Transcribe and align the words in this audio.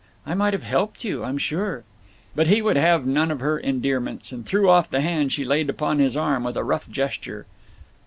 I 0.25 0.33
might 0.33 0.53
have 0.53 0.63
helped 0.63 1.03
you, 1.03 1.23
I'm 1.23 1.37
sure." 1.37 1.83
But 2.35 2.47
he 2.47 2.59
would 2.63 2.75
have 2.75 3.05
none 3.05 3.29
of 3.29 3.39
her 3.39 3.59
endearments, 3.59 4.31
and 4.31 4.43
threw 4.43 4.67
off 4.67 4.89
the 4.89 5.01
hand 5.01 5.31
she 5.31 5.45
laid 5.45 5.69
upon 5.69 5.99
his 5.99 6.17
arm 6.17 6.43
with 6.43 6.57
a 6.57 6.63
rough 6.63 6.89
gesture. 6.89 7.45